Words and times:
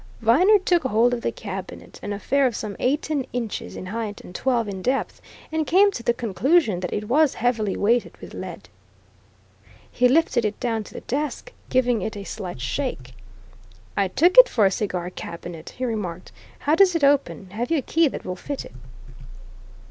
Viner 0.19 0.57
took 0.57 0.81
hold 0.81 1.13
of 1.13 1.21
the 1.21 1.31
cabinet 1.31 1.99
an 2.01 2.11
affair 2.11 2.47
of 2.47 2.55
some 2.55 2.75
eighteen 2.79 3.27
inches 3.33 3.75
in 3.75 3.85
height 3.85 4.19
and 4.21 4.33
twelve 4.33 4.67
in 4.67 4.81
depth 4.81 5.21
and 5.51 5.67
came 5.67 5.91
to 5.91 6.01
the 6.01 6.11
conclusion 6.11 6.79
that 6.79 6.91
it 6.91 7.07
was 7.07 7.35
heavily 7.35 7.77
weighted 7.77 8.17
with 8.17 8.33
lead. 8.33 8.67
He 9.91 10.07
lifted 10.07 10.43
it 10.43 10.59
down 10.59 10.83
to 10.85 10.93
the 10.95 11.01
desk, 11.01 11.53
giving 11.69 12.01
it 12.01 12.17
a 12.17 12.23
slight 12.23 12.61
shake. 12.61 13.13
"I 13.95 14.07
took 14.07 14.39
it 14.39 14.49
for 14.49 14.65
a 14.65 14.71
cigar 14.71 15.11
cabinet," 15.11 15.75
he 15.77 15.85
remarked. 15.85 16.31
"How 16.57 16.73
does 16.73 16.95
it 16.95 17.03
open? 17.03 17.51
Have 17.51 17.69
you 17.69 17.77
a 17.77 17.83
key 17.83 18.07
that 18.07 18.25
will 18.25 18.35
fit 18.35 18.65
it?" 18.65 18.73